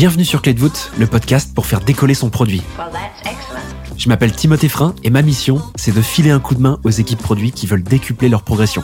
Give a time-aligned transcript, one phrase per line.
[0.00, 2.62] Bienvenue sur Clé de voûte, le podcast pour faire décoller son produit.
[3.98, 6.90] Je m'appelle Timothée Frein et ma mission, c'est de filer un coup de main aux
[6.90, 8.82] équipes produits qui veulent décupler leur progression.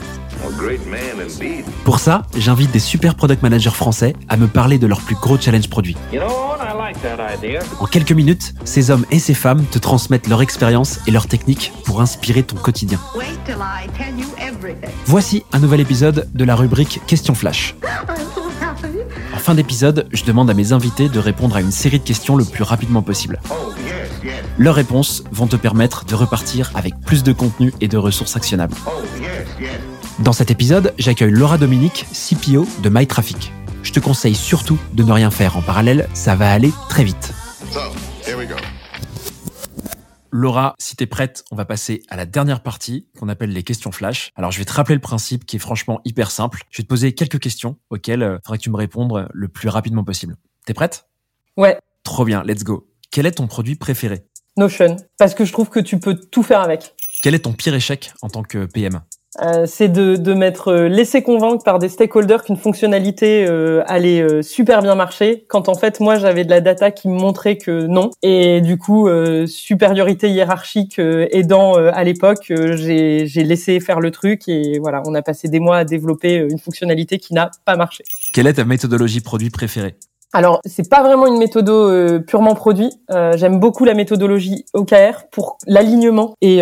[1.85, 5.39] Pour ça, j'invite des super product managers français à me parler de leurs plus gros
[5.39, 5.97] challenges produits.
[7.79, 11.73] En quelques minutes, ces hommes et ces femmes te transmettent leur expérience et leurs techniques
[11.83, 12.99] pour inspirer ton quotidien.
[15.07, 17.73] Voici un nouvel épisode de la rubrique Question Flash.
[19.33, 22.35] En fin d'épisode, je demande à mes invités de répondre à une série de questions
[22.35, 23.39] le plus rapidement possible.
[24.57, 28.75] Leurs réponses vont te permettre de repartir avec plus de contenu et de ressources actionnables.
[30.19, 33.51] Dans cet épisode, j'accueille Laura Dominique, CPO de MyTraffic.
[33.83, 37.33] Je te conseille surtout de ne rien faire en parallèle, ça va aller très vite.
[40.39, 43.91] Laura, si t'es prête, on va passer à la dernière partie qu'on appelle les questions
[43.91, 44.31] flash.
[44.35, 46.61] Alors je vais te rappeler le principe qui est franchement hyper simple.
[46.69, 49.47] Je vais te poser quelques questions auxquelles il euh, faudrait que tu me répondes le
[49.47, 50.35] plus rapidement possible.
[50.67, 51.07] T'es prête?
[51.57, 51.79] Ouais.
[52.03, 52.87] Trop bien, let's go.
[53.09, 54.27] Quel est ton produit préféré?
[54.57, 56.93] Notion, parce que je trouve que tu peux tout faire avec.
[57.23, 59.01] Quel est ton pire échec en tant que PM
[59.41, 64.21] euh, c'est de, de m'être euh, laissé convaincre par des stakeholders qu'une fonctionnalité euh, allait
[64.21, 67.57] euh, super bien marcher, quand en fait moi j'avais de la data qui me montrait
[67.57, 68.09] que non.
[68.23, 69.09] Et du coup,
[69.47, 75.47] supériorité hiérarchique aidant à l'époque, j'ai laissé faire le truc et voilà, on a passé
[75.47, 78.03] des mois à développer une fonctionnalité qui n'a pas marché.
[78.33, 79.95] Quelle est ta méthodologie produit préférée?
[80.33, 82.91] Alors, c'est pas vraiment une méthode purement produit.
[83.09, 86.61] J'aime beaucoup la méthodologie OKR pour l'alignement et,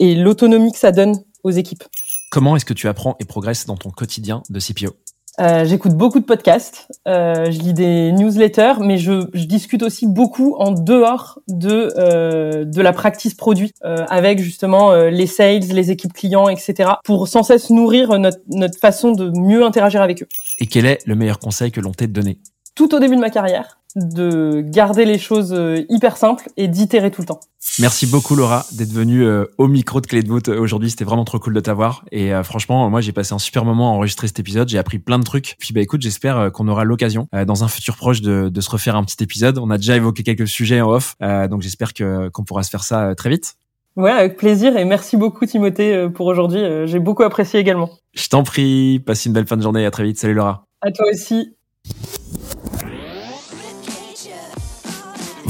[0.00, 1.84] et l'autonomie que ça donne aux équipes.
[2.30, 4.96] Comment est-ce que tu apprends et progresses dans ton quotidien de CPO
[5.38, 10.06] euh, J'écoute beaucoup de podcasts, euh, je lis des newsletters, mais je, je, discute aussi
[10.06, 16.12] beaucoup en dehors de euh, de la practice produit avec justement les sales, les équipes
[16.12, 16.90] clients, etc.
[17.04, 20.28] pour sans cesse nourrir notre, notre façon de mieux interagir avec eux.
[20.58, 22.38] Et quel est le meilleur conseil que l'on t'ait donné?
[22.74, 27.10] Tout au début de ma carrière, de garder les choses euh, hyper simples et d'itérer
[27.10, 27.40] tout le temps.
[27.78, 30.90] Merci beaucoup Laura d'être venue euh, au micro de Clé de voûte aujourd'hui.
[30.90, 32.04] C'était vraiment trop cool de t'avoir.
[32.10, 34.68] Et euh, franchement, moi j'ai passé un super moment à enregistrer cet épisode.
[34.68, 35.56] J'ai appris plein de trucs.
[35.58, 38.96] Puis bah écoute, j'espère qu'on aura l'occasion dans un futur proche de, de, se refaire
[38.96, 39.58] un petit épisode.
[39.58, 41.16] On a déjà évoqué quelques sujets en off,
[41.50, 43.54] donc j'espère que qu'on pourra se faire ça très vite.
[43.96, 46.62] Ouais, avec plaisir et merci beaucoup Timothée pour aujourd'hui.
[46.86, 47.90] J'ai beaucoup apprécié également.
[48.14, 49.00] Je t'en prie.
[49.00, 49.84] Passe une belle fin de journée.
[49.84, 50.18] À très vite.
[50.18, 50.66] Salut Laura.
[50.80, 51.54] À toi aussi.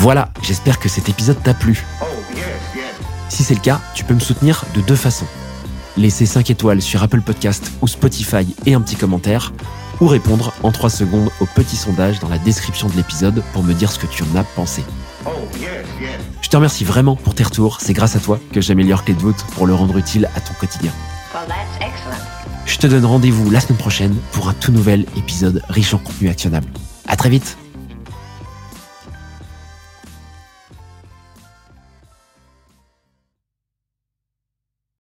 [0.03, 1.87] Voilà, j'espère que cet épisode t'a plu.
[3.29, 5.29] Si c'est le cas, tu peux me soutenir de deux façons.
[5.97, 9.53] Laisser 5 étoiles sur Apple Podcast ou Spotify et un petit commentaire,
[10.01, 13.75] ou répondre en 3 secondes au petit sondage dans la description de l'épisode pour me
[13.75, 14.83] dire ce que tu en as pensé.
[16.41, 19.21] Je te remercie vraiment pour tes retours, c'est grâce à toi que j'améliore Clé de
[19.21, 20.91] voûte pour le rendre utile à ton quotidien.
[22.67, 26.29] Je te donne rendez-vous la semaine prochaine pour un tout nouvel épisode riche en contenu
[26.29, 26.67] actionnable.
[27.07, 27.57] À très vite